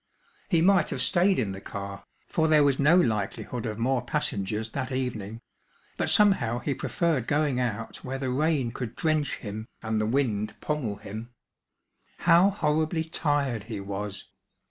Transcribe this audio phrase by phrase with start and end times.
[0.49, 4.71] He might have stayed in the car, for there was no likelihood of more passengers
[4.71, 5.41] that evening,
[5.95, 10.55] but somehow he preferred going out where the rain could drench him and the wind
[10.59, 11.29] pommel him.
[12.17, 14.27] How horribly tired he was!